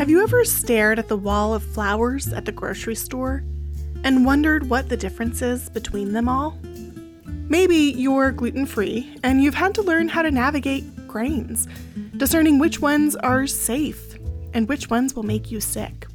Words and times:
Have 0.00 0.08
you 0.08 0.22
ever 0.22 0.46
stared 0.46 0.98
at 0.98 1.08
the 1.08 1.16
wall 1.18 1.52
of 1.52 1.62
flours 1.62 2.32
at 2.32 2.46
the 2.46 2.52
grocery 2.52 2.94
store 2.94 3.44
and 4.02 4.24
wondered 4.24 4.70
what 4.70 4.88
the 4.88 4.96
difference 4.96 5.42
is 5.42 5.68
between 5.68 6.14
them 6.14 6.26
all? 6.26 6.58
Maybe 7.26 7.76
you're 7.76 8.32
gluten 8.32 8.64
free 8.64 9.14
and 9.22 9.42
you've 9.42 9.52
had 9.52 9.74
to 9.74 9.82
learn 9.82 10.08
how 10.08 10.22
to 10.22 10.30
navigate 10.30 11.06
grains, 11.06 11.68
discerning 12.16 12.58
which 12.58 12.80
ones 12.80 13.14
are 13.14 13.46
safe 13.46 14.16
and 14.54 14.70
which 14.70 14.88
ones 14.88 15.14
will 15.14 15.22
make 15.22 15.50
you 15.50 15.60
sick. 15.60 16.06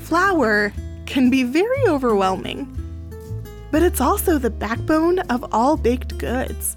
Flour 0.00 0.72
can 1.04 1.28
be 1.28 1.42
very 1.42 1.86
overwhelming, 1.86 2.64
but 3.70 3.82
it's 3.82 4.00
also 4.00 4.38
the 4.38 4.48
backbone 4.48 5.18
of 5.18 5.44
all 5.52 5.76
baked 5.76 6.16
goods. 6.16 6.76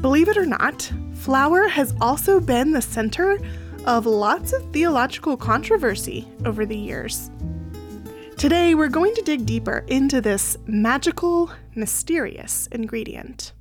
Believe 0.00 0.28
it 0.28 0.38
or 0.38 0.46
not, 0.46 0.90
flour 1.16 1.68
has 1.68 1.94
also 2.00 2.40
been 2.40 2.72
the 2.72 2.80
center 2.80 3.38
of 3.86 4.06
lots 4.06 4.54
of 4.54 4.64
theological 4.72 5.36
controversy 5.36 6.26
over 6.46 6.64
the 6.64 6.76
years. 6.76 7.30
Today, 8.38 8.74
we're 8.74 8.88
going 8.88 9.14
to 9.14 9.22
dig 9.22 9.44
deeper 9.44 9.84
into 9.88 10.20
this 10.20 10.56
magical, 10.66 11.50
mysterious 11.74 12.66
ingredient. 12.72 13.52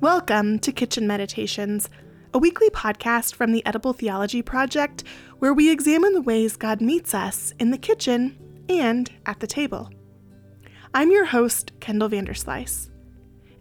Welcome 0.00 0.58
to 0.60 0.72
Kitchen 0.72 1.06
Meditations 1.06 1.88
a 2.36 2.38
weekly 2.38 2.68
podcast 2.68 3.34
from 3.34 3.50
the 3.50 3.64
Edible 3.64 3.94
Theology 3.94 4.42
Project 4.42 5.04
where 5.38 5.54
we 5.54 5.70
examine 5.70 6.12
the 6.12 6.20
ways 6.20 6.54
God 6.58 6.82
meets 6.82 7.14
us 7.14 7.54
in 7.58 7.70
the 7.70 7.78
kitchen 7.78 8.36
and 8.68 9.10
at 9.24 9.40
the 9.40 9.46
table. 9.46 9.88
I'm 10.92 11.10
your 11.10 11.24
host, 11.24 11.72
Kendall 11.80 12.10
Vanderslice. 12.10 12.90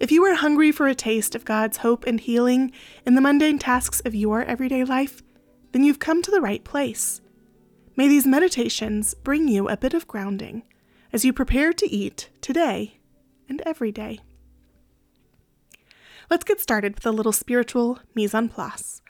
If 0.01 0.11
you 0.11 0.25
are 0.25 0.35
hungry 0.35 0.73
for 0.73 0.87
a 0.87 0.93
taste 0.93 1.35
of 1.35 1.45
God's 1.45 1.77
hope 1.77 2.05
and 2.05 2.19
healing 2.19 2.73
in 3.05 3.15
the 3.15 3.21
mundane 3.21 3.59
tasks 3.59 4.01
of 4.03 4.13
your 4.13 4.43
everyday 4.43 4.83
life, 4.83 5.23
then 5.71 5.85
you've 5.85 5.99
come 5.99 6.21
to 6.21 6.31
the 6.31 6.41
right 6.41 6.65
place. 6.65 7.21
May 7.95 8.09
these 8.09 8.27
meditations 8.27 9.13
bring 9.13 9.47
you 9.47 9.69
a 9.69 9.77
bit 9.77 9.93
of 9.93 10.05
grounding 10.05 10.63
as 11.13 11.23
you 11.23 11.31
prepare 11.31 11.71
to 11.71 11.89
eat 11.89 12.29
today 12.41 12.99
and 13.47 13.61
every 13.61 13.93
day. 13.93 14.19
Let's 16.29 16.43
get 16.43 16.59
started 16.59 16.95
with 16.95 17.05
a 17.05 17.11
little 17.11 17.31
spiritual 17.31 17.99
mise 18.15 18.33
en 18.33 18.49
place, 18.49 19.01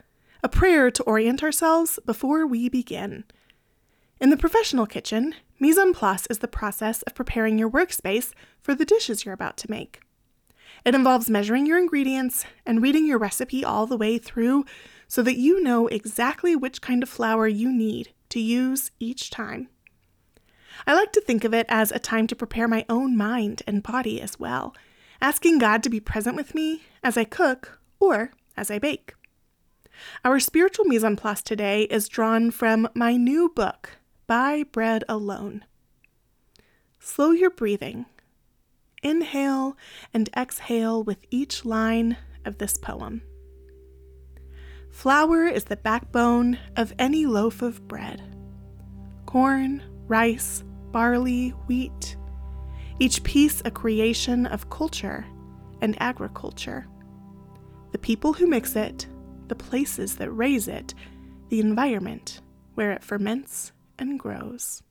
a 0.44 0.50
prayer 0.50 0.92
to 0.92 1.04
orient 1.04 1.44
ourselves 1.44 1.98
before 2.06 2.46
we 2.46 2.68
begin. 2.68 3.24
In 4.20 4.32
the 4.32 4.38
professional 4.38 4.86
kitchen, 4.86 5.34
mise 5.58 5.78
en 5.78 5.94
place 5.94 6.28
is 6.30 6.40
the 6.40 6.48
process 6.50 7.04
of 7.04 7.16
preparing 7.16 7.58
your 7.58 7.70
workspace 7.70 8.34
for 8.62 8.76
the 8.76 8.84
dishes 8.84 9.24
you're 9.24 9.34
about 9.34 9.56
to 9.58 9.72
make. 9.72 10.02
It 10.84 10.94
involves 10.94 11.30
measuring 11.30 11.66
your 11.66 11.78
ingredients 11.78 12.46
and 12.66 12.82
reading 12.82 13.08
your 13.08 13.18
recipe 13.18 13.64
all 13.64 13.88
the 13.88 13.98
way 13.98 14.18
through 14.18 14.66
so 15.08 15.22
that 15.24 15.38
you 15.38 15.64
know 15.64 15.88
exactly 15.88 16.54
which 16.54 16.82
kind 16.82 17.02
of 17.02 17.08
flour 17.08 17.48
you 17.48 17.72
need 17.72 18.10
to 18.30 18.42
use 18.42 18.92
each 19.00 19.30
time. 19.30 19.70
I 20.86 20.94
like 20.94 21.14
to 21.14 21.22
think 21.22 21.46
of 21.46 21.54
it 21.54 21.66
as 21.70 21.92
a 21.92 22.00
time 22.00 22.28
to 22.28 22.36
prepare 22.36 22.68
my 22.68 22.86
own 22.90 23.16
mind 23.16 23.62
and 23.66 23.82
body 23.82 24.20
as 24.22 24.38
well 24.38 24.76
asking 25.26 25.58
God 25.58 25.82
to 25.82 25.90
be 25.90 26.00
present 26.00 26.36
with 26.36 26.54
me 26.54 26.84
as 27.02 27.18
I 27.18 27.24
cook 27.24 27.80
or 28.00 28.30
as 28.56 28.70
I 28.70 28.78
bake. 28.78 29.16
Our 30.24 30.40
spiritual 30.40 30.86
mise 30.86 31.04
en 31.04 31.16
place 31.16 31.42
today 31.42 31.86
is 31.86 32.08
drawn 32.08 32.52
from 32.52 32.88
my 32.94 33.18
new 33.18 33.50
book, 33.50 33.98
By 34.28 34.66
Bread 34.72 35.04
Alone. 35.10 35.66
Slow 37.00 37.32
your 37.32 37.50
breathing. 37.50 38.06
Inhale 39.02 39.76
and 40.14 40.30
exhale 40.38 41.02
with 41.02 41.26
each 41.32 41.66
line 41.66 42.18
of 42.46 42.60
this 42.60 42.78
poem. 42.78 43.24
Flour 44.92 45.48
is 45.48 45.64
the 45.64 45.76
backbone 45.76 46.60
of 46.76 46.94
any 47.00 47.26
loaf 47.26 47.64
of 47.64 47.88
bread. 47.88 48.22
Corn, 49.26 49.82
rice, 50.08 50.64
barley, 50.92 51.50
wheat, 51.66 52.16
each 53.00 53.24
piece 53.24 53.62
a 53.66 53.72
creation 53.72 54.46
of 54.46 54.70
culture 54.70 55.26
and 55.82 55.96
agriculture. 56.02 56.88
The 57.92 57.98
people 57.98 58.34
who 58.34 58.48
mix 58.48 58.76
it, 58.76 59.08
the 59.48 59.56
places 59.56 60.16
that 60.16 60.32
raise 60.32 60.68
it, 60.68 60.94
the 61.50 61.60
environment 61.60 62.42
where 62.76 62.92
it 62.92 63.04
ferments 63.04 63.72
and 64.00 64.20
grows. 64.20 64.82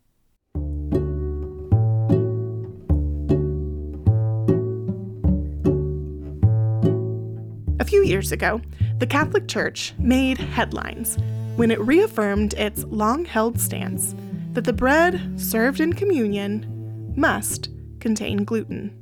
A 7.81 7.85
few 7.87 8.03
years 8.05 8.33
ago, 8.33 8.61
the 8.99 9.07
Catholic 9.07 9.49
Church 9.49 9.95
made 9.99 10.39
headlines 10.39 11.19
when 11.57 11.71
it 11.71 11.81
reaffirmed 11.81 12.55
its 12.55 12.85
long 12.85 13.25
held 13.25 13.61
stance 13.61 14.15
that 14.53 14.65
the 14.65 14.73
bread 14.73 15.41
served 15.41 15.81
in 15.81 15.93
communion 15.93 17.13
must 17.17 17.69
contain 18.05 18.45
gluten. 18.45 18.93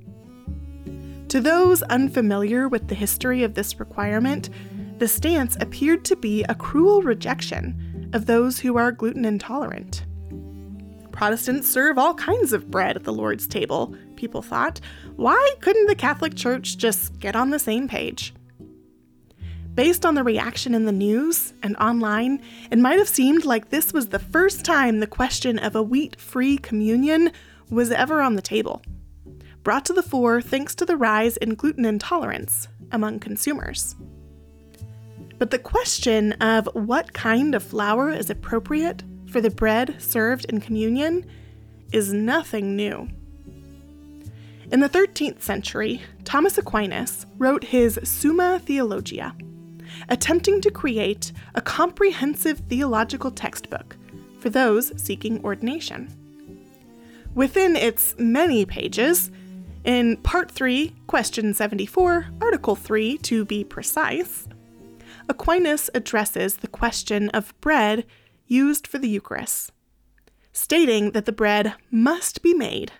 To 1.26 1.40
those 1.40 1.82
unfamiliar 1.82 2.68
with 2.68 2.86
the 2.86 2.94
history 2.94 3.42
of 3.42 3.54
this 3.54 3.80
requirement, 3.80 4.48
the 4.98 5.08
stance 5.08 5.56
appeared 5.58 6.04
to 6.04 6.14
be 6.14 6.44
a 6.44 6.54
cruel 6.54 7.02
rejection 7.02 8.08
of 8.12 8.26
those 8.26 8.60
who 8.60 8.76
are 8.76 8.92
gluten 8.92 9.24
intolerant. 9.24 10.04
Protestants 11.10 11.68
serve 11.68 11.98
all 11.98 12.14
kinds 12.14 12.52
of 12.52 12.70
bread 12.70 12.94
at 12.94 13.02
the 13.02 13.12
Lord's 13.12 13.48
table, 13.48 13.92
people 14.14 14.40
thought. 14.40 14.80
Why 15.16 15.54
couldn't 15.60 15.86
the 15.86 15.96
Catholic 15.96 16.36
Church 16.36 16.76
just 16.78 17.18
get 17.18 17.34
on 17.34 17.50
the 17.50 17.58
same 17.58 17.88
page? 17.88 18.32
Based 19.74 20.06
on 20.06 20.14
the 20.14 20.22
reaction 20.22 20.76
in 20.76 20.84
the 20.84 20.92
news 20.92 21.54
and 21.64 21.76
online, 21.78 22.40
it 22.70 22.78
might 22.78 23.00
have 23.00 23.08
seemed 23.08 23.44
like 23.44 23.70
this 23.70 23.92
was 23.92 24.10
the 24.10 24.20
first 24.20 24.64
time 24.64 25.00
the 25.00 25.08
question 25.08 25.58
of 25.58 25.74
a 25.74 25.82
wheat 25.82 26.20
free 26.20 26.56
communion 26.56 27.32
was 27.72 27.90
ever 27.90 28.20
on 28.20 28.36
the 28.36 28.42
table, 28.42 28.82
brought 29.62 29.84
to 29.86 29.92
the 29.92 30.02
fore 30.02 30.42
thanks 30.42 30.74
to 30.74 30.84
the 30.84 30.96
rise 30.96 31.36
in 31.38 31.54
gluten 31.54 31.84
intolerance 31.84 32.68
among 32.90 33.18
consumers. 33.18 33.96
But 35.38 35.50
the 35.50 35.58
question 35.58 36.32
of 36.34 36.68
what 36.74 37.12
kind 37.12 37.54
of 37.54 37.62
flour 37.62 38.10
is 38.10 38.30
appropriate 38.30 39.02
for 39.26 39.40
the 39.40 39.50
bread 39.50 39.96
served 40.00 40.44
in 40.46 40.60
communion 40.60 41.24
is 41.92 42.12
nothing 42.12 42.76
new. 42.76 43.08
In 44.70 44.80
the 44.80 44.88
13th 44.88 45.42
century, 45.42 46.02
Thomas 46.24 46.58
Aquinas 46.58 47.26
wrote 47.38 47.64
his 47.64 47.98
Summa 48.04 48.60
Theologia, 48.64 49.34
attempting 50.08 50.60
to 50.60 50.70
create 50.70 51.32
a 51.54 51.60
comprehensive 51.60 52.58
theological 52.68 53.30
textbook 53.30 53.96
for 54.40 54.48
those 54.48 54.92
seeking 55.02 55.44
ordination. 55.44 56.21
Within 57.34 57.76
its 57.76 58.14
many 58.18 58.66
pages, 58.66 59.30
in 59.84 60.18
Part 60.18 60.50
3, 60.50 60.94
Question 61.06 61.54
74, 61.54 62.26
Article 62.42 62.76
3 62.76 63.16
to 63.18 63.46
be 63.46 63.64
precise, 63.64 64.46
Aquinas 65.30 65.88
addresses 65.94 66.56
the 66.56 66.68
question 66.68 67.30
of 67.30 67.58
bread 67.62 68.04
used 68.46 68.86
for 68.86 68.98
the 68.98 69.08
Eucharist, 69.08 69.72
stating 70.52 71.12
that 71.12 71.24
the 71.24 71.32
bread 71.32 71.74
must 71.90 72.42
be 72.42 72.52
made 72.52 72.92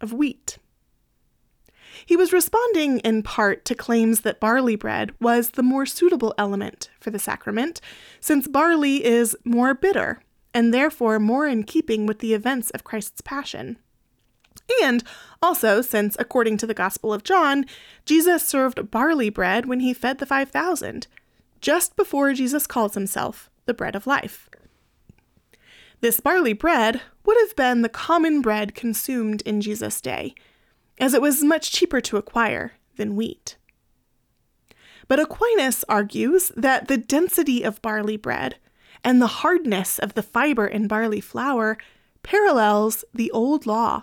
of 0.00 0.12
wheat. 0.12 0.58
He 2.06 2.16
was 2.16 2.32
responding 2.32 3.00
in 3.00 3.24
part 3.24 3.64
to 3.64 3.74
claims 3.74 4.20
that 4.20 4.38
barley 4.38 4.76
bread 4.76 5.10
was 5.20 5.50
the 5.50 5.64
more 5.64 5.84
suitable 5.84 6.32
element 6.38 6.90
for 7.00 7.10
the 7.10 7.18
sacrament, 7.18 7.80
since 8.20 8.46
barley 8.46 9.04
is 9.04 9.36
more 9.44 9.74
bitter 9.74 10.22
and 10.52 10.72
therefore 10.72 11.18
more 11.18 11.46
in 11.46 11.64
keeping 11.64 12.06
with 12.06 12.18
the 12.18 12.34
events 12.34 12.70
of 12.70 12.84
Christ's 12.84 13.20
Passion. 13.20 13.78
And 14.82 15.02
also, 15.42 15.82
since 15.82 16.16
according 16.18 16.56
to 16.58 16.66
the 16.66 16.74
Gospel 16.74 17.12
of 17.12 17.24
John, 17.24 17.64
Jesus 18.04 18.46
served 18.46 18.90
barley 18.90 19.30
bread 19.30 19.66
when 19.66 19.80
he 19.80 19.94
fed 19.94 20.18
the 20.18 20.26
5,000, 20.26 21.06
just 21.60 21.96
before 21.96 22.32
Jesus 22.32 22.66
calls 22.66 22.94
himself 22.94 23.50
the 23.66 23.74
bread 23.74 23.96
of 23.96 24.06
life. 24.06 24.48
This 26.00 26.20
barley 26.20 26.54
bread 26.54 27.02
would 27.24 27.36
have 27.40 27.54
been 27.56 27.82
the 27.82 27.88
common 27.88 28.40
bread 28.40 28.74
consumed 28.74 29.42
in 29.42 29.60
Jesus' 29.60 30.00
day, 30.00 30.34
as 30.98 31.14
it 31.14 31.22
was 31.22 31.44
much 31.44 31.72
cheaper 31.72 32.00
to 32.00 32.16
acquire 32.16 32.72
than 32.96 33.16
wheat. 33.16 33.56
But 35.08 35.20
Aquinas 35.20 35.84
argues 35.88 36.52
that 36.56 36.88
the 36.88 36.96
density 36.96 37.62
of 37.62 37.82
barley 37.82 38.16
bread 38.16 38.56
and 39.02 39.20
the 39.20 39.26
hardness 39.26 39.98
of 39.98 40.14
the 40.14 40.22
fiber 40.22 40.66
in 40.66 40.86
barley 40.86 41.20
flour 41.20 41.78
parallels 42.22 43.04
the 43.14 43.30
old 43.30 43.66
law, 43.66 44.02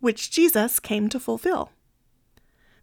which 0.00 0.30
Jesus 0.30 0.78
came 0.78 1.08
to 1.08 1.20
fulfill. 1.20 1.70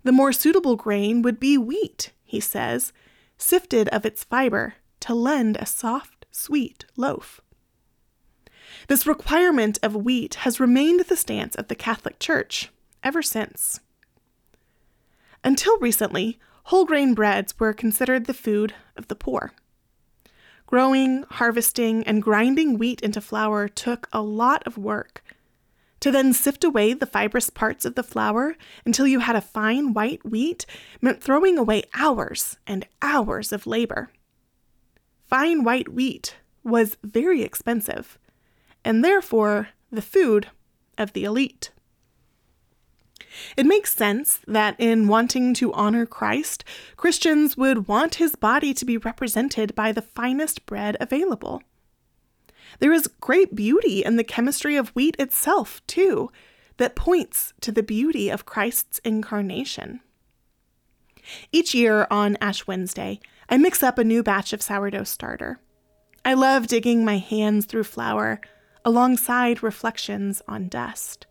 The 0.04 0.12
more 0.12 0.34
suitable 0.34 0.76
grain 0.76 1.22
would 1.22 1.40
be 1.40 1.58
wheat, 1.58 2.12
he 2.24 2.40
says, 2.40 2.92
sifted 3.38 3.88
of 3.90 4.06
its 4.06 4.24
fiber 4.24 4.76
to 5.02 5.14
lend 5.14 5.58
a 5.58 5.66
soft, 5.66 6.26
sweet 6.32 6.86
loaf. 6.98 7.42
This 8.88 9.08
requirement 9.08 9.80
of 9.82 9.96
wheat 9.96 10.36
has 10.36 10.60
remained 10.60 11.02
the 11.02 11.16
stance 11.16 11.56
of 11.56 11.68
the 11.68 11.76
Catholic 11.76 12.20
Church 12.20 12.70
ever 13.04 13.22
since. 13.22 13.80
Until 15.44 15.78
recently, 15.80 16.40
whole 16.66 16.86
grain 16.86 17.14
breads 17.14 17.60
were 17.60 17.74
considered 17.74 18.26
the 18.26 18.34
food 18.34 18.74
of 18.96 19.08
the 19.08 19.16
poor. 19.16 19.52
Growing, 20.66 21.24
harvesting, 21.30 22.04
and 22.06 22.24
grinding 22.24 22.78
wheat 22.78 23.02
into 23.02 23.22
flour 23.22 23.68
took 23.68 24.08
a 24.12 24.22
lot 24.22 24.64
of 24.66 24.78
work. 24.78 25.24
To 26.00 26.12
then 26.12 26.34
sift 26.34 26.64
away 26.64 26.94
the 26.94 27.06
fibrous 27.06 27.50
parts 27.50 27.86
of 27.86 27.96
the 27.96 28.04
flour 28.04 28.56
until 28.86 29.08
you 29.08 29.20
had 29.20 29.36
a 29.36 29.42
fine 29.42 29.94
white 29.94 30.26
wheat 30.26 30.66
meant 31.02 31.24
throwing 31.24 31.58
away 31.58 31.84
hours 31.94 32.58
and 32.68 32.86
hours 33.02 33.54
of 33.54 33.66
labor. 33.66 34.10
Fine 35.26 35.64
white 35.64 35.90
wheat 35.90 36.36
was 36.64 36.98
very 37.04 37.42
expensive, 37.42 38.18
and 38.84 39.04
therefore 39.04 39.70
the 39.92 40.02
food 40.02 40.48
of 40.98 41.14
the 41.14 41.24
elite. 41.24 41.72
It 43.58 43.66
makes 43.66 43.94
sense 43.94 44.40
that 44.48 44.76
in 44.80 45.08
wanting 45.08 45.54
to 45.56 45.74
honor 45.74 46.06
Christ, 46.06 46.64
Christians 46.98 47.58
would 47.58 47.88
want 47.88 48.16
his 48.16 48.36
body 48.36 48.74
to 48.74 48.86
be 48.86 48.98
represented 48.98 49.76
by 49.76 49.92
the 49.92 50.02
finest 50.02 50.66
bread 50.66 50.98
available. 51.00 51.62
There 52.80 52.94
is 52.94 53.08
great 53.22 53.56
beauty 53.56 54.04
in 54.04 54.16
the 54.16 54.24
chemistry 54.24 54.76
of 54.76 54.90
wheat 54.90 55.16
itself, 55.20 55.82
too, 55.88 56.32
that 56.78 56.96
points 56.96 57.54
to 57.62 57.72
the 57.72 57.84
beauty 57.84 58.30
of 58.30 58.46
Christ's 58.46 59.00
incarnation. 59.00 60.02
Each 61.52 61.74
year 61.74 62.08
on 62.10 62.38
Ash 62.42 62.68
Wednesday, 62.68 63.20
I 63.50 63.58
mix 63.58 63.84
up 63.84 63.98
a 63.98 64.04
new 64.04 64.24
batch 64.24 64.54
of 64.54 64.62
sourdough 64.62 65.04
starter. 65.04 65.60
I 66.26 66.34
love 66.34 66.68
digging 66.68 67.06
my 67.06 67.18
hands 67.18 67.66
through 67.66 67.84
flour 67.84 68.42
alongside 68.86 69.64
reflections 69.64 70.42
on 70.48 70.68
dust. 70.68 71.26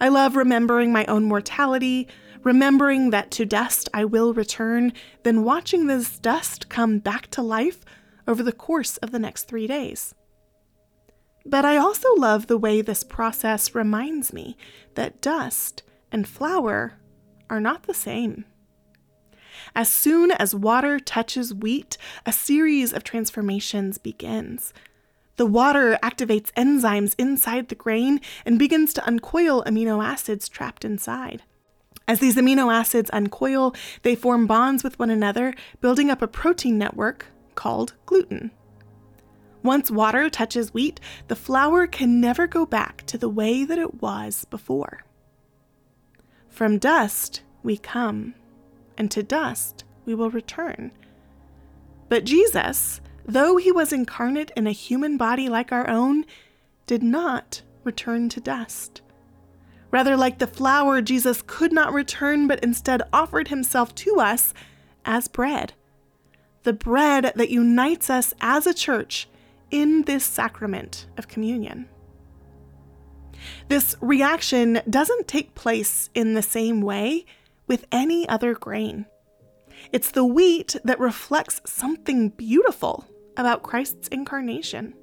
I 0.00 0.08
love 0.08 0.36
remembering 0.36 0.92
my 0.92 1.04
own 1.06 1.24
mortality, 1.24 2.08
remembering 2.42 3.10
that 3.10 3.30
to 3.32 3.44
dust 3.44 3.88
I 3.92 4.04
will 4.04 4.32
return, 4.32 4.92
then 5.24 5.42
watching 5.42 5.86
this 5.86 6.18
dust 6.18 6.68
come 6.68 6.98
back 6.98 7.28
to 7.32 7.42
life 7.42 7.84
over 8.26 8.42
the 8.42 8.52
course 8.52 8.96
of 8.98 9.10
the 9.10 9.18
next 9.18 9.44
three 9.44 9.66
days. 9.66 10.14
But 11.44 11.64
I 11.64 11.78
also 11.78 12.14
love 12.16 12.46
the 12.46 12.58
way 12.58 12.82
this 12.82 13.02
process 13.02 13.74
reminds 13.74 14.32
me 14.32 14.56
that 14.94 15.22
dust 15.22 15.82
and 16.12 16.28
flour 16.28 16.98
are 17.48 17.60
not 17.60 17.84
the 17.84 17.94
same. 17.94 18.44
As 19.74 19.88
soon 19.88 20.30
as 20.30 20.54
water 20.54 21.00
touches 21.00 21.54
wheat, 21.54 21.96
a 22.26 22.32
series 22.32 22.92
of 22.92 23.02
transformations 23.02 23.98
begins. 23.98 24.72
The 25.38 25.46
water 25.46 25.96
activates 26.02 26.52
enzymes 26.54 27.14
inside 27.16 27.68
the 27.68 27.76
grain 27.76 28.20
and 28.44 28.58
begins 28.58 28.92
to 28.94 29.06
uncoil 29.06 29.62
amino 29.64 30.04
acids 30.04 30.48
trapped 30.48 30.84
inside. 30.84 31.44
As 32.08 32.18
these 32.18 32.34
amino 32.34 32.74
acids 32.74 33.08
uncoil, 33.12 33.72
they 34.02 34.16
form 34.16 34.48
bonds 34.48 34.82
with 34.82 34.98
one 34.98 35.10
another, 35.10 35.54
building 35.80 36.10
up 36.10 36.22
a 36.22 36.26
protein 36.26 36.76
network 36.76 37.26
called 37.54 37.94
gluten. 38.04 38.50
Once 39.62 39.92
water 39.92 40.28
touches 40.28 40.74
wheat, 40.74 40.98
the 41.28 41.36
flour 41.36 41.86
can 41.86 42.20
never 42.20 42.48
go 42.48 42.66
back 42.66 43.06
to 43.06 43.16
the 43.16 43.28
way 43.28 43.64
that 43.64 43.78
it 43.78 44.02
was 44.02 44.44
before. 44.46 45.04
From 46.48 46.78
dust 46.78 47.42
we 47.62 47.76
come, 47.76 48.34
and 48.96 49.08
to 49.12 49.22
dust 49.22 49.84
we 50.04 50.16
will 50.16 50.30
return. 50.30 50.90
But 52.08 52.24
Jesus, 52.24 53.00
though 53.28 53.58
he 53.58 53.70
was 53.70 53.92
incarnate 53.92 54.50
in 54.56 54.66
a 54.66 54.72
human 54.72 55.18
body 55.18 55.48
like 55.48 55.70
our 55.70 55.88
own, 55.88 56.24
did 56.86 57.02
not 57.02 57.60
return 57.84 58.28
to 58.30 58.40
dust. 58.40 59.02
Rather, 59.90 60.16
like 60.16 60.38
the 60.38 60.46
flour, 60.46 61.00
Jesus 61.02 61.42
could 61.46 61.72
not 61.72 61.92
return, 61.92 62.46
but 62.46 62.62
instead 62.64 63.02
offered 63.12 63.48
himself 63.48 63.94
to 63.94 64.18
us 64.18 64.54
as 65.04 65.28
bread. 65.28 65.74
The 66.62 66.72
bread 66.72 67.32
that 67.36 67.50
unites 67.50 68.10
us 68.10 68.34
as 68.40 68.66
a 68.66 68.74
church 68.74 69.28
in 69.70 70.02
this 70.02 70.24
sacrament 70.24 71.06
of 71.16 71.28
communion. 71.28 71.88
This 73.68 73.94
reaction 74.00 74.80
doesn't 74.88 75.28
take 75.28 75.54
place 75.54 76.10
in 76.14 76.34
the 76.34 76.42
same 76.42 76.80
way 76.80 77.26
with 77.66 77.86
any 77.92 78.28
other 78.28 78.54
grain. 78.54 79.06
It's 79.92 80.10
the 80.10 80.24
wheat 80.24 80.76
that 80.84 80.98
reflects 80.98 81.60
something 81.64 82.30
beautiful 82.30 83.06
about 83.38 83.62
Christ's 83.62 84.08
incarnation. 84.08 84.94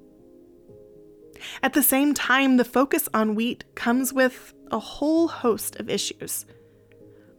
At 1.64 1.74
the 1.74 1.84
same 1.84 2.14
time, 2.14 2.58
the 2.58 2.66
focus 2.66 3.10
on 3.14 3.36
wheat 3.36 3.64
comes 3.76 4.14
with 4.14 4.54
a 4.72 4.80
whole 4.80 5.28
host 5.28 5.78
of 5.78 5.90
issues. 5.90 6.46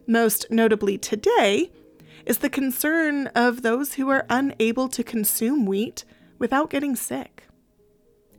Most 0.07 0.47
notably 0.49 0.97
today 0.97 1.71
is 2.25 2.39
the 2.39 2.49
concern 2.49 3.27
of 3.27 3.61
those 3.61 3.93
who 3.93 4.09
are 4.09 4.25
unable 4.29 4.87
to 4.89 5.03
consume 5.03 5.65
wheat 5.65 6.03
without 6.39 6.69
getting 6.69 6.95
sick. 6.95 7.43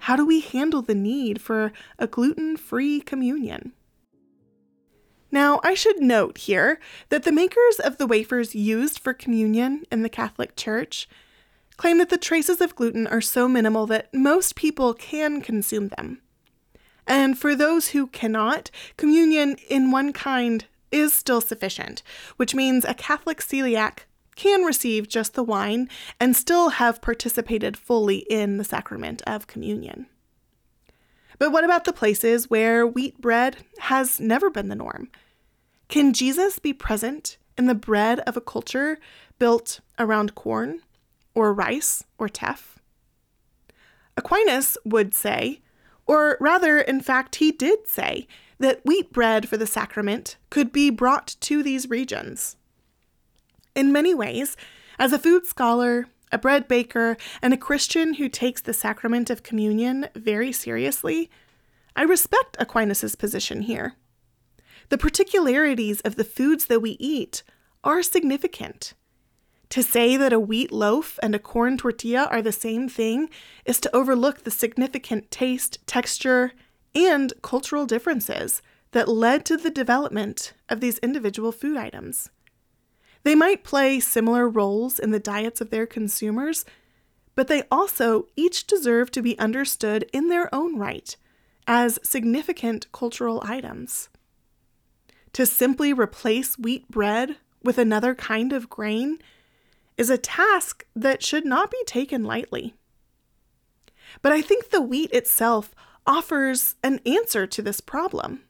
How 0.01 0.17
do 0.17 0.25
we 0.25 0.41
handle 0.41 0.83
the 0.83 0.95
need 0.95 1.41
for 1.41 1.73
a 1.99 2.07
gluten 2.07 2.57
free 2.57 3.01
communion? 3.01 3.73
Now, 5.31 5.61
I 5.63 5.75
should 5.75 6.01
note 6.01 6.39
here 6.39 6.81
that 7.11 7.25
the 7.25 7.33
makers 7.33 7.79
of 7.83 7.99
the 7.99 8.07
wafers 8.07 8.55
used 8.55 8.99
for 8.99 9.13
communion 9.13 9.85
in 9.93 10.03
the 10.03 10.09
Catholic 10.09 10.57
Church 10.57 11.09
claim 11.79 11.97
that 11.97 12.11
the 12.11 12.19
traces 12.19 12.61
of 12.61 12.77
gluten 12.77 13.07
are 13.07 13.23
so 13.23 13.49
minimal 13.49 13.87
that 13.87 14.13
most 14.13 14.55
people 14.55 14.93
can 14.93 15.41
consume 15.41 15.89
them. 15.89 16.21
And 17.07 17.39
for 17.39 17.55
those 17.55 17.89
who 17.89 18.09
cannot, 18.09 18.71
communion 18.99 19.57
in 19.71 19.91
one 19.91 20.13
kind 20.13 20.67
is 20.93 21.15
still 21.15 21.41
sufficient, 21.41 22.03
which 22.37 22.55
means 22.55 22.85
a 22.85 22.93
Catholic 22.93 23.39
celiac 23.39 24.01
can 24.37 24.63
receive 24.63 25.09
just 25.09 25.35
the 25.35 25.43
wine 25.43 25.89
and 26.21 26.37
still 26.37 26.71
have 26.71 27.01
participated 27.01 27.77
fully 27.77 28.19
in 28.31 28.59
the 28.59 28.65
sacrament 28.65 29.23
of 29.27 29.47
communion. 29.47 30.07
But 31.39 31.53
what 31.53 31.65
about 31.65 31.85
the 31.85 31.93
places 31.93 32.51
where 32.51 32.87
wheat 32.87 33.21
bread 33.21 33.59
has 33.81 34.21
never 34.21 34.51
been 34.51 34.69
the 34.69 34.75
norm? 34.75 35.09
Can 35.89 36.13
Jesus 36.13 36.59
be 36.59 36.73
present 36.73 37.39
in 37.57 37.67
the 37.67 37.75
bread 37.75 38.21
of 38.21 38.37
a 38.37 38.41
culture 38.41 38.99
built 39.39 39.81
around 39.99 40.35
corn 40.35 40.83
or 41.39 41.55
rice 41.55 42.03
or 42.19 42.29
teff? 42.29 42.79
Aquinas 44.17 44.77
would 44.85 45.15
say, 45.15 45.61
or 46.05 46.37
rather, 46.41 46.81
in 46.81 47.01
fact, 47.01 47.37
he 47.37 47.53
did 47.53 47.87
say, 47.87 48.27
that 48.59 48.85
wheat 48.85 49.13
bread 49.13 49.49
for 49.49 49.57
the 49.57 49.67
sacrament 49.67 50.37
could 50.51 50.73
be 50.73 50.91
brought 50.91 51.37
to 51.41 51.63
these 51.63 51.89
regions. 51.89 52.57
In 53.77 53.93
many 53.93 54.15
ways, 54.15 54.57
as 54.99 55.13
a 55.13 55.19
food 55.19 55.47
scholar, 55.47 56.07
a 56.33 56.39
bread 56.39 56.67
baker, 56.67 57.17
and 57.41 57.55
a 57.55 57.57
Christian 57.57 58.15
who 58.15 58.29
takes 58.29 58.61
the 58.61 58.75
sacrament 58.75 59.31
of 59.31 59.45
communion 59.45 60.09
very 60.17 60.51
seriously, 60.51 61.31
I 61.95 62.03
respect 62.03 62.57
Aquinas' 62.59 63.15
position 63.15 63.63
here. 63.63 63.95
The 64.89 64.99
particularities 64.99 66.01
of 66.01 66.17
the 66.17 66.25
foods 66.25 66.67
that 66.67 66.81
we 66.81 66.97
eat 66.99 67.45
are 67.85 68.03
significant. 68.03 68.95
To 69.71 69.83
say 69.83 70.17
that 70.17 70.33
a 70.33 70.41
wheat 70.41 70.73
loaf 70.73 71.19
and 71.23 71.35
a 71.35 71.39
corn 71.39 71.77
tortilla 71.77 72.27
are 72.31 72.41
the 72.41 72.53
same 72.53 72.89
thing 72.89 73.29
is 73.67 73.81
to 73.81 73.95
overlook 73.95 74.45
the 74.45 74.51
significant 74.51 75.31
taste, 75.31 75.79
texture, 75.87 76.53
and 76.95 77.33
cultural 77.43 77.85
differences 77.85 78.63
that 78.93 79.09
led 79.09 79.45
to 79.45 79.57
the 79.57 79.71
development 79.71 80.55
of 80.69 80.81
these 80.81 80.99
individual 80.99 81.53
food 81.53 81.77
items. 81.77 82.31
They 83.25 83.35
might 83.35 83.65
play 83.65 84.01
similar 84.01 84.49
roles 84.49 84.99
in 84.99 85.11
the 85.11 85.19
diets 85.19 85.61
of 85.61 85.71
their 85.71 85.87
consumers, 85.87 86.65
but 87.35 87.49
they 87.49 87.65
also 87.71 88.27
each 88.37 88.67
deserve 88.67 89.11
to 89.11 89.23
be 89.23 89.39
understood 89.39 90.09
in 90.13 90.29
their 90.29 90.53
own 90.55 90.79
right 90.79 91.15
as 91.67 91.99
significant 92.03 92.91
cultural 92.91 93.43
items. 93.45 94.09
To 95.35 95.45
simply 95.45 95.93
replace 95.93 96.59
wheat 96.59 96.89
bread 96.89 97.37
with 97.63 97.77
another 97.77 98.15
kind 98.15 98.55
of 98.55 98.71
grain 98.71 99.19
is 99.99 100.09
a 100.09 100.17
task 100.17 100.87
that 100.97 101.23
should 101.23 101.45
not 101.45 101.71
be 101.71 101.83
taken 101.85 102.25
lightly. 102.25 102.75
But 104.23 104.33
I 104.33 104.41
think 104.41 104.71
the 104.71 104.81
wheat 104.81 105.11
itself 105.13 105.75
offers 106.07 106.77
an 106.83 107.01
answer 107.05 107.47
to 107.47 107.61
this 107.61 107.81
problem, 107.81 108.45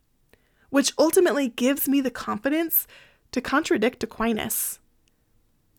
which 0.71 0.93
ultimately 0.99 1.49
gives 1.49 1.89
me 1.89 2.01
the 2.01 2.11
confidence 2.11 2.87
to 3.33 3.41
contradict 3.41 4.05
Aquinas, 4.05 4.79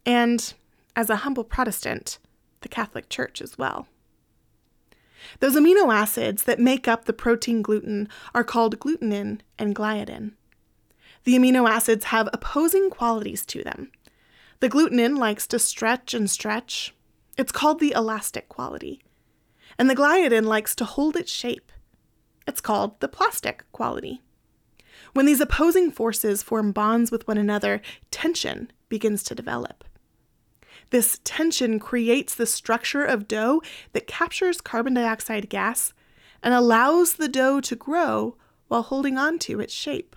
and, 0.06 0.54
as 0.96 1.10
a 1.10 1.18
humble 1.18 1.44
Protestant, 1.44 2.18
the 2.62 2.70
Catholic 2.70 3.10
Church 3.10 3.42
as 3.42 3.58
well. 3.58 3.88
Those 5.40 5.56
amino 5.56 5.94
acids 5.94 6.44
that 6.44 6.60
make 6.60 6.88
up 6.88 7.06
the 7.06 7.14
protein 7.14 7.62
gluten 7.62 8.10
are 8.34 8.44
called 8.44 8.80
glutenin 8.80 9.40
and 9.58 9.76
gliadin. 9.76 10.34
The 11.26 11.36
amino 11.36 11.70
acids 11.70 12.06
have 12.06 12.30
opposing 12.34 12.90
qualities 12.90 13.46
to 13.48 13.64
them, 13.64 13.92
the 14.60 14.70
glutenin 14.70 15.18
likes 15.18 15.48
to 15.48 15.60
stretch 15.60 16.14
and 16.14 16.30
stretch. 16.30 16.94
It's 17.38 17.52
called 17.52 17.80
the 17.80 17.94
elastic 17.96 18.50
quality. 18.50 19.02
and 19.78 19.90
the 19.90 19.96
gliadin 19.96 20.46
likes 20.46 20.76
to 20.76 20.84
hold 20.86 21.16
its 21.16 21.32
shape. 21.32 21.72
It's 22.46 22.60
called 22.60 23.00
the 23.00 23.08
plastic 23.08 23.64
quality. 23.72 24.22
When 25.14 25.26
these 25.26 25.40
opposing 25.40 25.92
forces 25.92 26.44
form 26.44 26.74
bonds 26.74 27.12
with 27.12 27.28
one 27.28 27.38
another, 27.38 27.82
tension 28.12 28.72
begins 28.90 29.24
to 29.24 29.36
develop. 29.36 29.86
This 30.90 31.20
tension 31.24 31.80
creates 31.80 32.36
the 32.36 32.46
structure 32.46 33.06
of 33.06 33.28
dough 33.28 33.62
that 33.94 34.08
captures 34.08 34.60
carbon 34.60 34.96
dioxide 34.96 35.50
gas 35.50 35.94
and 36.44 36.54
allows 36.54 37.14
the 37.14 37.30
dough 37.30 37.62
to 37.62 37.76
grow 37.76 38.36
while 38.68 38.82
holding 38.82 39.18
on 39.18 39.40
to 39.40 39.60
its 39.60 39.74
shape. 39.74 40.16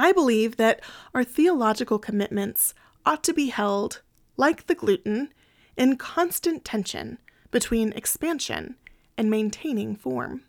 I 0.00 0.12
believe 0.12 0.56
that 0.56 0.80
our 1.14 1.24
theological 1.24 1.98
commitments 1.98 2.72
ought 3.04 3.22
to 3.24 3.34
be 3.34 3.48
held, 3.48 4.00
like 4.38 4.66
the 4.66 4.74
gluten, 4.74 5.28
in 5.76 5.98
constant 5.98 6.64
tension 6.64 7.18
between 7.50 7.92
expansion 7.92 8.76
and 9.18 9.28
maintaining 9.28 9.94
form. 9.94 10.44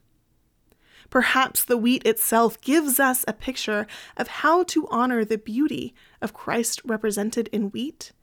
Perhaps 1.09 1.65
the 1.65 1.75
wheat 1.75 2.05
itself 2.05 2.61
gives 2.61 2.97
us 2.97 3.25
a 3.27 3.33
picture 3.33 3.87
of 4.15 4.29
how 4.29 4.63
to 4.63 4.87
honor 4.89 5.25
the 5.25 5.37
beauty 5.37 5.93
of 6.21 6.33
Christ 6.33 6.79
represented 6.85 7.49
in 7.51 7.71
wheat, 7.71 8.13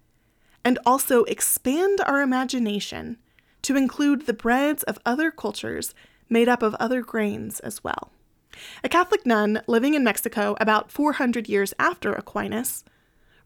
and 0.65 0.79
also 0.87 1.25
expand 1.25 2.01
our 2.07 2.23
imagination 2.23 3.19
to 3.61 3.77
include 3.77 4.23
the 4.25 4.33
breads 4.33 4.83
of 4.85 4.99
other 5.05 5.31
cultures 5.31 5.95
made 6.31 6.49
up 6.49 6.63
of 6.63 6.75
other 6.77 7.03
grains 7.03 7.61
as 7.61 7.85
well. 7.85 8.13
A 8.83 8.89
Catholic 8.89 9.27
nun 9.27 9.63
living 9.67 9.95
in 9.95 10.05
Mexico 10.05 10.57
about 10.61 10.91
400 10.91 11.49
years 11.49 11.75
after 11.79 12.13
Aquinas 12.13 12.85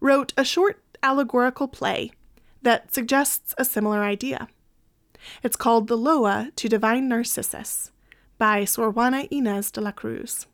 wrote 0.00 0.32
a 0.36 0.44
short 0.44 0.82
allegorical 1.02 1.68
play 1.68 2.12
that 2.62 2.92
suggests 2.92 3.54
a 3.58 3.64
similar 3.64 4.02
idea. 4.02 4.48
It's 5.42 5.56
called 5.56 5.88
The 5.88 5.96
Loa 5.96 6.50
to 6.56 6.68
Divine 6.68 7.08
Narcissus 7.08 7.90
by 8.38 8.64
Sor 8.64 8.90
Juana 8.90 9.26
Inez 9.30 9.70
de 9.70 9.80
la 9.80 9.92
Cruz. 9.92 10.46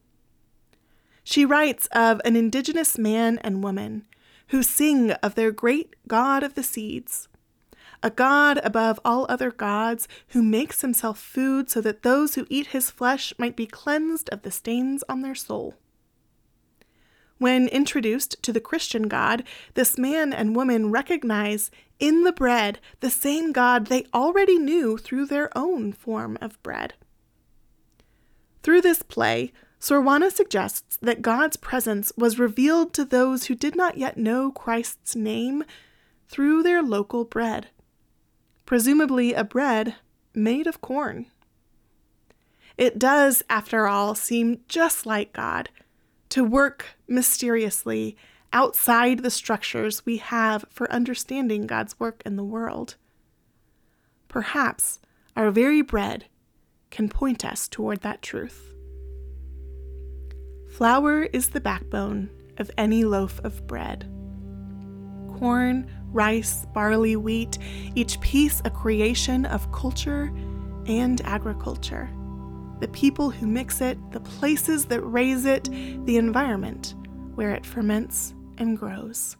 She 1.25 1.45
writes 1.45 1.87
of 1.93 2.21
an 2.25 2.37
indigenous 2.37 2.99
man 2.99 3.39
and 3.39 3.63
woman 3.63 4.07
who 4.49 4.63
sing 4.63 5.11
of 5.13 5.35
their 5.35 5.51
great 5.51 5.95
God 6.07 6.43
of 6.43 6.55
the 6.55 6.63
seeds, 6.63 7.28
a 8.03 8.11
God 8.11 8.61
above 8.63 9.01
all 9.05 9.27
other 9.29 9.51
gods 9.51 10.09
who 10.29 10.43
makes 10.43 10.81
himself 10.81 11.19
food 11.19 11.69
so 11.69 11.81
that 11.81 12.03
those 12.03 12.35
who 12.35 12.47
eat 12.49 12.69
his 12.69 12.91
flesh 12.91 13.33
might 13.39 13.57
be 13.57 13.67
cleansed 13.67 14.29
of 14.31 14.43
the 14.43 14.51
stains 14.51 15.03
on 15.09 15.23
their 15.23 15.35
soul. 15.35 15.75
When 17.39 17.69
introduced 17.69 18.43
to 18.43 18.53
the 18.53 18.61
Christian 18.61 19.07
God, 19.07 19.45
this 19.75 19.97
man 19.97 20.33
and 20.33 20.57
woman 20.57 20.91
recognize 20.91 21.71
in 22.01 22.25
the 22.25 22.33
bread 22.33 22.81
the 23.01 23.11
same 23.11 23.53
God 23.53 23.87
they 23.87 24.07
already 24.13 24.59
knew 24.59 24.99
through 24.99 25.27
their 25.27 25.57
own 25.57 25.93
form 25.93 26.37
of 26.41 26.61
bread. 26.63 26.95
Through 28.63 28.81
this 28.81 29.03
play, 29.03 29.53
Sor 29.79 30.01
Juana 30.01 30.31
suggests 30.31 30.99
that 31.01 31.23
God's 31.23 31.57
presence 31.57 32.13
was 32.17 32.41
revealed 32.41 32.93
to 32.95 33.05
those 33.05 33.45
who 33.45 33.55
did 33.55 33.77
not 33.77 33.97
yet 33.97 34.17
know 34.17 34.51
Christ's 34.51 35.15
name 35.15 35.63
through 36.29 36.65
their 36.65 36.83
local 36.83 37.25
bread, 37.25 37.69
presumably 38.69 39.33
a 39.33 39.43
bread 39.43 39.95
made 40.35 40.67
of 40.67 40.83
corn. 40.83 41.25
It 42.77 42.99
does, 42.99 43.43
after 43.49 43.87
all, 43.87 44.15
seem 44.15 44.61
just 44.69 45.07
like 45.07 45.33
God 45.33 45.71
to 46.29 46.45
work 46.45 46.85
mysteriously 47.09 48.15
outside 48.53 49.21
the 49.21 49.31
structures 49.31 50.05
we 50.05 50.19
have 50.19 50.67
for 50.69 50.93
understanding 50.93 51.67
God's 51.67 51.99
work 51.99 52.23
in 52.27 52.37
the 52.37 52.45
world. 52.45 52.97
Perhaps 54.29 55.01
our 55.35 55.51
very 55.51 55.81
bread 55.81 56.27
can 56.91 57.09
point 57.09 57.47
us 57.47 57.69
toward 57.69 58.03
that 58.03 58.21
truth. 58.21 58.75
Flour 60.77 61.23
is 61.23 61.49
the 61.49 61.61
backbone 61.63 62.29
of 62.59 62.71
any 62.77 63.03
loaf 63.03 63.41
of 63.43 63.67
bread. 63.67 64.03
Corn, 65.39 65.91
rice, 66.13 66.67
barley, 66.75 67.17
wheat, 67.17 67.59
each 67.95 68.21
piece 68.21 68.61
a 68.65 68.71
creation 68.71 69.45
of 69.47 69.71
culture 69.73 70.33
and 70.87 71.21
agriculture 71.23 72.09
the 72.81 72.89
people 72.89 73.31
who 73.31 73.47
mix 73.47 73.81
it, 73.81 73.99
the 74.13 74.21
places 74.21 74.85
that 74.87 75.01
raise 75.01 75.45
it, 75.45 75.65
the 76.05 76.17
environment 76.17 76.95
where 77.35 77.51
it 77.51 77.67
ferments 77.67 78.35
and 78.59 78.79
grows. 78.79 79.37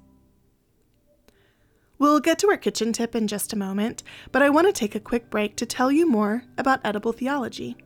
We'll 1.99 2.21
get 2.21 2.39
to 2.41 2.51
our 2.51 2.57
kitchen 2.57 2.93
tip 2.93 3.15
in 3.17 3.27
just 3.27 3.53
a 3.53 3.59
moment, 3.59 4.03
but 4.31 4.43
I 4.43 4.51
want 4.51 4.69
to 4.69 4.73
take 4.73 4.95
a 4.95 5.01
quick 5.01 5.31
break 5.31 5.57
to 5.57 5.67
tell 5.67 5.91
you 5.91 6.09
more 6.09 6.45
about 6.57 6.81
Edible 6.85 7.13
Theology. 7.13 7.77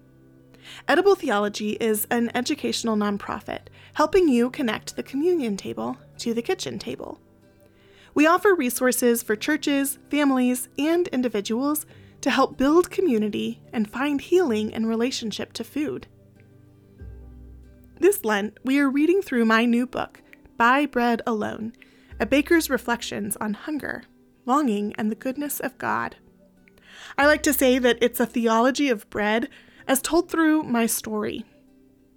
Edible 0.87 1.15
Theology 1.15 1.73
is 1.73 2.07
an 2.11 2.31
educational 2.35 2.97
nonprofit 2.97 3.69
helping 3.95 4.29
you 4.29 4.51
connect 4.51 4.97
the 4.97 5.03
communion 5.03 5.57
table 5.57 5.97
to 6.19 6.35
the 6.35 6.43
kitchen 6.43 6.79
table. 6.79 7.21
We 8.15 8.27
offer 8.27 8.55
resources 8.55 9.23
for 9.23 9.37
churches, 9.37 9.99
families, 10.11 10.69
and 10.79 11.09
individuals 11.09 11.87
to 12.21 12.31
help 12.31 12.57
build 12.57 12.91
community 12.91 13.61
and 13.73 13.91
find 13.91 14.21
healing 14.21 14.71
in 14.71 14.87
relationship 14.87 15.53
to 15.55 15.65
food. 15.65 16.07
This 17.99 18.25
Lent, 18.25 18.59
we 18.65 18.79
are 18.81 18.91
reading 18.91 19.23
through 19.23 19.45
my 19.45 19.65
new 19.65 19.87
book, 19.87 20.21
By 20.57 20.87
Bread 20.87 21.23
Alone 21.27 21.73
A 22.21 22.27
Baker's 22.27 22.69
Reflections 22.69 23.37
on 23.37 23.55
Hunger, 23.55 24.05
Longing, 24.45 24.95
and 24.99 25.11
the 25.11 25.17
Goodness 25.17 25.61
of 25.61 25.79
God. 25.79 26.17
I 27.17 27.27
like 27.27 27.43
to 27.45 27.53
say 27.53 27.79
that 27.79 27.99
it's 28.01 28.21
a 28.21 28.27
theology 28.27 28.89
of 28.89 29.09
bread 29.09 29.49
as 29.89 30.03
told 30.03 30.31
through 30.31 30.65
my 30.65 30.87
story. 30.87 31.45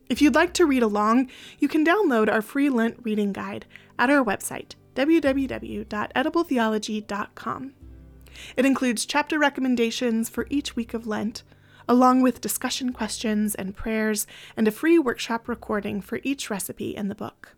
If 0.10 0.22
you'd 0.22 0.36
like 0.36 0.54
to 0.54 0.66
read 0.66 0.84
along, 0.84 1.30
you 1.60 1.68
can 1.68 1.86
download 1.86 2.32
our 2.32 2.42
free 2.42 2.70
Lent 2.70 3.00
reading 3.04 3.34
guide 3.34 3.66
at 3.98 4.10
our 4.10 4.24
website, 4.24 4.74
www.edibletheology.com. 4.96 7.74
It 8.58 8.66
includes 8.66 9.06
chapter 9.06 9.40
recommendations 9.40 10.28
for 10.30 10.46
each 10.50 10.76
week 10.76 10.94
of 10.94 11.08
Lent, 11.08 11.44
along 11.88 12.22
with 12.22 12.42
discussion 12.42 12.92
questions 12.92 13.56
and 13.56 13.74
prayers, 13.76 14.28
and 14.58 14.68
a 14.68 14.72
free 14.72 15.00
workshop 15.00 15.48
recording 15.48 16.02
for 16.02 16.20
each 16.24 16.50
recipe 16.50 16.94
in 16.96 17.08
the 17.08 17.16
book. 17.16 17.56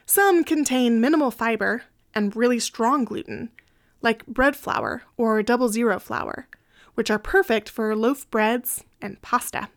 Some 0.07 0.45
contain 0.45 1.01
minimal 1.01 1.31
fiber 1.31 1.83
and 2.15 2.35
really 2.35 2.59
strong 2.59 3.05
gluten, 3.05 3.51
like 4.01 4.27
bread 4.27 4.57
flour 4.57 5.03
or 5.17 5.43
double 5.43 5.69
zero 5.69 5.99
flour, 5.99 6.49
which 6.95 7.11
are 7.11 7.19
perfect 7.19 7.69
for 7.69 7.95
loaf 7.95 8.31
breads 8.31 8.85
and 9.03 9.21
pasta. 9.23 9.69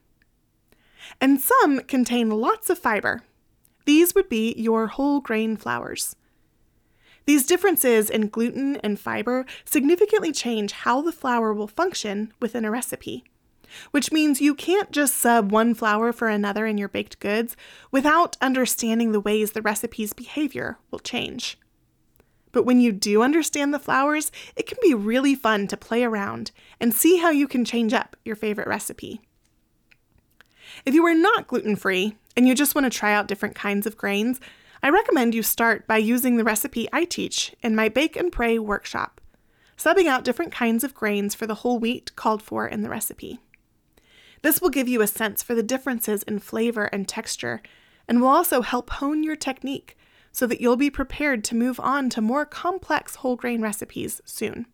And 1.19 1.41
some 1.41 1.81
contain 1.81 2.29
lots 2.29 2.69
of 2.69 2.79
fiber. 2.79 3.24
These 3.86 4.15
would 4.15 4.29
be 4.29 4.53
your 4.57 4.88
whole 4.88 5.19
grain 5.19 5.57
flours. 5.57 6.15
These 7.25 7.45
differences 7.45 8.10
in 8.10 8.29
gluten 8.29 8.77
and 8.77 9.00
fiber 9.00 9.45
significantly 9.65 10.31
change 10.31 10.71
how 10.71 11.01
the 11.01 11.12
flour 11.12 11.53
will 11.53 11.67
function 11.67 12.33
within 12.39 12.65
a 12.65 12.71
recipe 12.71 13.24
which 13.91 14.11
means 14.11 14.41
you 14.41 14.53
can't 14.53 14.91
just 14.91 15.15
sub 15.15 15.51
one 15.51 15.73
flour 15.73 16.11
for 16.11 16.27
another 16.27 16.65
in 16.65 16.77
your 16.77 16.89
baked 16.89 17.19
goods 17.19 17.55
without 17.91 18.37
understanding 18.41 19.11
the 19.11 19.19
ways 19.19 19.51
the 19.51 19.61
recipe's 19.61 20.13
behavior 20.13 20.77
will 20.89 20.99
change. 20.99 21.57
But 22.51 22.65
when 22.65 22.79
you 22.79 22.91
do 22.91 23.21
understand 23.21 23.73
the 23.73 23.79
flours, 23.79 24.31
it 24.55 24.67
can 24.67 24.77
be 24.81 24.93
really 24.93 25.35
fun 25.35 25.67
to 25.67 25.77
play 25.77 26.03
around 26.03 26.51
and 26.79 26.93
see 26.93 27.17
how 27.17 27.29
you 27.29 27.47
can 27.47 27.63
change 27.63 27.93
up 27.93 28.15
your 28.25 28.35
favorite 28.35 28.67
recipe. 28.67 29.21
If 30.85 30.93
you 30.93 31.05
are 31.05 31.15
not 31.15 31.47
gluten 31.47 31.75
free 31.75 32.17
and 32.35 32.47
you 32.47 32.55
just 32.55 32.75
want 32.75 32.91
to 32.91 32.97
try 32.97 33.13
out 33.13 33.27
different 33.27 33.55
kinds 33.55 33.85
of 33.85 33.97
grains, 33.97 34.39
I 34.83 34.89
recommend 34.89 35.35
you 35.35 35.43
start 35.43 35.85
by 35.85 35.97
using 35.97 36.37
the 36.37 36.43
recipe 36.43 36.89
I 36.91 37.05
teach 37.05 37.55
in 37.61 37.75
my 37.75 37.87
Bake 37.87 38.15
and 38.15 38.31
Pray 38.31 38.57
workshop, 38.57 39.21
subbing 39.77 40.07
out 40.07 40.23
different 40.23 40.51
kinds 40.51 40.83
of 40.83 40.95
grains 40.95 41.35
for 41.35 41.45
the 41.45 41.55
whole 41.55 41.77
wheat 41.77 42.15
called 42.15 42.41
for 42.41 42.67
in 42.67 42.81
the 42.81 42.89
recipe. 42.89 43.39
This 44.41 44.62
will 44.62 44.69
give 44.69 44.88
you 44.88 45.01
a 45.01 45.07
sense 45.07 45.43
for 45.43 45.53
the 45.53 45.63
differences 45.63 46.24
in 46.24 46.39
flavor 46.39 46.86
and 46.86 47.07
texture, 47.07 47.62
and 48.07 48.19
will 48.19 48.27
also 48.27 48.62
help 48.62 48.89
hone 48.89 49.24
your 49.24 49.36
technique 49.36 49.98
so 50.31 50.48
that 50.48 50.62
you'll 50.62 50.77
be 50.77 50.89
prepared 50.89 51.43
to 51.43 51.55
move 51.55 51.79
on 51.79 52.10
to 52.10 52.21
more 52.21 52.45
complex 52.45 53.15
whole 53.15 53.36
grain 53.36 53.62
recipes 53.62 54.21
soon. 54.25 54.65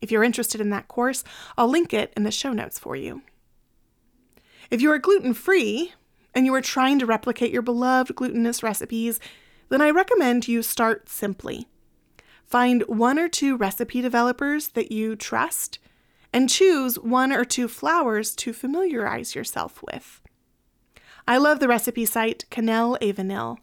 If 0.00 0.10
you're 0.10 0.24
interested 0.24 0.60
in 0.60 0.70
that 0.70 0.88
course, 0.88 1.24
I'll 1.56 1.68
link 1.68 1.94
it 1.94 2.12
in 2.16 2.24
the 2.24 2.30
show 2.30 2.52
notes 2.52 2.78
for 2.78 2.96
you. 2.96 3.22
If 4.70 4.80
you 4.80 4.90
are 4.90 4.98
gluten 4.98 5.34
free, 5.34 5.92
and 6.34 6.44
you 6.44 6.54
are 6.54 6.60
trying 6.60 6.98
to 6.98 7.06
replicate 7.06 7.52
your 7.52 7.62
beloved 7.62 8.16
glutinous 8.16 8.62
recipes, 8.62 9.20
then 9.68 9.80
I 9.80 9.90
recommend 9.90 10.48
you 10.48 10.62
start 10.62 11.08
simply. 11.08 11.68
Find 12.44 12.82
one 12.86 13.18
or 13.18 13.28
two 13.28 13.56
recipe 13.56 14.00
developers 14.00 14.68
that 14.68 14.92
you 14.92 15.16
trust 15.16 15.78
and 16.34 16.50
choose 16.50 16.98
one 16.98 17.32
or 17.32 17.44
two 17.44 17.68
flours 17.68 18.34
to 18.34 18.52
familiarize 18.52 19.36
yourself 19.36 19.80
with. 19.84 20.20
I 21.28 21.38
love 21.38 21.60
the 21.60 21.68
recipe 21.68 22.04
site 22.04 22.44
Cannelle 22.50 22.98
et 23.00 23.14
Vanille. 23.14 23.58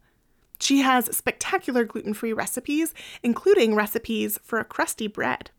She 0.62 0.80
has 0.80 1.16
spectacular 1.16 1.84
gluten 1.84 2.14
free 2.14 2.32
recipes, 2.32 2.94
including 3.22 3.76
recipes 3.76 4.40
for 4.42 4.58
a 4.58 4.64
crusty 4.64 5.08
bread. 5.08 5.52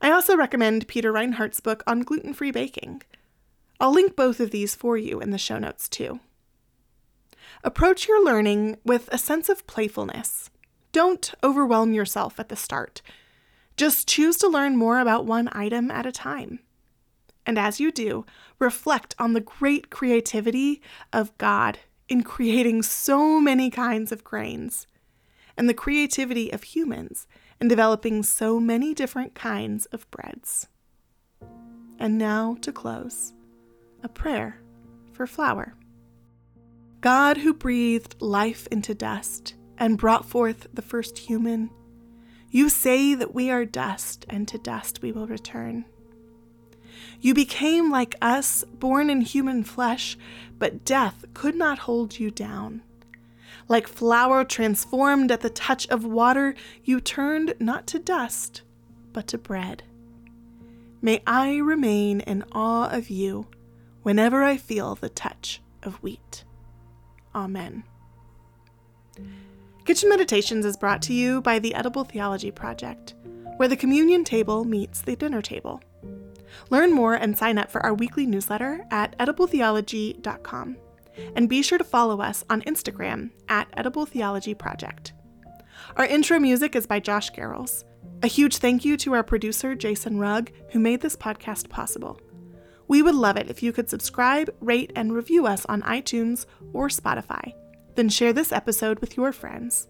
I 0.00 0.12
also 0.12 0.36
recommend 0.36 0.86
Peter 0.86 1.10
Reinhart's 1.12 1.58
book 1.58 1.82
on 1.88 2.02
gluten 2.02 2.34
free 2.34 2.52
baking. 2.52 3.02
I'll 3.80 3.92
link 3.92 4.14
both 4.14 4.38
of 4.38 4.52
these 4.52 4.76
for 4.76 4.96
you 4.96 5.18
in 5.20 5.30
the 5.30 5.38
show 5.38 5.58
notes 5.58 5.88
too. 5.88 6.20
Approach 7.64 8.06
your 8.06 8.24
learning 8.24 8.76
with 8.84 9.08
a 9.10 9.18
sense 9.18 9.48
of 9.48 9.66
playfulness. 9.66 10.50
Don't 10.92 11.34
overwhelm 11.42 11.92
yourself 11.92 12.38
at 12.38 12.48
the 12.48 12.56
start. 12.56 13.02
Just 13.76 14.08
choose 14.08 14.36
to 14.38 14.48
learn 14.48 14.76
more 14.76 15.00
about 15.00 15.26
one 15.26 15.48
item 15.52 15.90
at 15.90 16.06
a 16.06 16.12
time. 16.12 16.60
And 17.44 17.58
as 17.58 17.80
you 17.80 17.90
do, 17.90 18.24
reflect 18.58 19.14
on 19.18 19.32
the 19.32 19.40
great 19.40 19.90
creativity 19.90 20.80
of 21.12 21.36
God 21.38 21.78
in 22.08 22.22
creating 22.22 22.82
so 22.82 23.40
many 23.40 23.70
kinds 23.70 24.12
of 24.12 24.22
grains, 24.22 24.86
and 25.56 25.68
the 25.68 25.74
creativity 25.74 26.52
of 26.52 26.62
humans 26.62 27.26
in 27.60 27.68
developing 27.68 28.22
so 28.22 28.60
many 28.60 28.94
different 28.94 29.34
kinds 29.34 29.86
of 29.86 30.10
breads. 30.10 30.68
And 31.98 32.18
now 32.18 32.56
to 32.60 32.72
close 32.72 33.32
a 34.02 34.08
prayer 34.08 34.60
for 35.12 35.26
flour. 35.26 35.74
God, 37.00 37.38
who 37.38 37.54
breathed 37.54 38.20
life 38.20 38.66
into 38.70 38.94
dust 38.94 39.54
and 39.78 39.98
brought 39.98 40.24
forth 40.24 40.66
the 40.72 40.82
first 40.82 41.18
human, 41.18 41.70
you 42.52 42.68
say 42.68 43.14
that 43.14 43.34
we 43.34 43.50
are 43.50 43.64
dust, 43.64 44.26
and 44.28 44.46
to 44.46 44.58
dust 44.58 45.00
we 45.00 45.10
will 45.10 45.26
return. 45.26 45.86
You 47.18 47.32
became 47.32 47.90
like 47.90 48.14
us, 48.20 48.62
born 48.64 49.08
in 49.08 49.22
human 49.22 49.64
flesh, 49.64 50.18
but 50.58 50.84
death 50.84 51.24
could 51.32 51.56
not 51.56 51.80
hold 51.80 52.18
you 52.18 52.30
down. 52.30 52.82
Like 53.68 53.88
flour 53.88 54.44
transformed 54.44 55.32
at 55.32 55.40
the 55.40 55.48
touch 55.48 55.88
of 55.88 56.04
water, 56.04 56.54
you 56.84 57.00
turned 57.00 57.54
not 57.58 57.86
to 57.88 57.98
dust, 57.98 58.60
but 59.14 59.26
to 59.28 59.38
bread. 59.38 59.84
May 61.00 61.22
I 61.26 61.56
remain 61.56 62.20
in 62.20 62.44
awe 62.52 62.90
of 62.90 63.08
you 63.08 63.46
whenever 64.02 64.42
I 64.42 64.58
feel 64.58 64.94
the 64.94 65.08
touch 65.08 65.62
of 65.82 66.02
wheat. 66.02 66.44
Amen. 67.34 67.84
Kitchen 69.84 70.08
Meditations 70.08 70.64
is 70.64 70.76
brought 70.76 71.02
to 71.02 71.12
you 71.12 71.40
by 71.42 71.58
the 71.58 71.74
Edible 71.74 72.04
Theology 72.04 72.52
Project, 72.52 73.14
where 73.56 73.68
the 73.68 73.76
communion 73.76 74.22
table 74.22 74.64
meets 74.64 75.00
the 75.00 75.16
dinner 75.16 75.42
table. 75.42 75.82
Learn 76.70 76.92
more 76.92 77.14
and 77.14 77.36
sign 77.36 77.58
up 77.58 77.68
for 77.68 77.84
our 77.84 77.92
weekly 77.92 78.24
newsletter 78.24 78.86
at 78.92 79.18
edibletheology.com. 79.18 80.76
And 81.34 81.48
be 81.48 81.62
sure 81.62 81.78
to 81.78 81.84
follow 81.84 82.20
us 82.20 82.44
on 82.48 82.62
Instagram 82.62 83.30
at 83.48 83.66
Edible 83.76 84.06
Theology 84.06 84.54
Project. 84.54 85.14
Our 85.96 86.06
intro 86.06 86.38
music 86.38 86.76
is 86.76 86.86
by 86.86 87.00
Josh 87.00 87.32
Garrels. 87.32 87.82
A 88.22 88.28
huge 88.28 88.58
thank 88.58 88.84
you 88.84 88.96
to 88.98 89.14
our 89.14 89.24
producer, 89.24 89.74
Jason 89.74 90.18
Rugg, 90.18 90.52
who 90.70 90.78
made 90.78 91.00
this 91.00 91.16
podcast 91.16 91.68
possible. 91.68 92.20
We 92.86 93.02
would 93.02 93.16
love 93.16 93.36
it 93.36 93.50
if 93.50 93.64
you 93.64 93.72
could 93.72 93.90
subscribe, 93.90 94.54
rate, 94.60 94.92
and 94.94 95.12
review 95.12 95.44
us 95.44 95.66
on 95.66 95.82
iTunes 95.82 96.46
or 96.72 96.88
Spotify. 96.88 97.54
Then 97.94 98.08
share 98.08 98.32
this 98.32 98.52
episode 98.52 99.00
with 99.00 99.16
your 99.16 99.32
friends. 99.32 99.88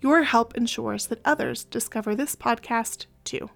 Your 0.00 0.22
help 0.22 0.56
ensures 0.56 1.06
that 1.06 1.20
others 1.24 1.64
discover 1.64 2.14
this 2.14 2.36
podcast 2.36 3.06
too. 3.24 3.50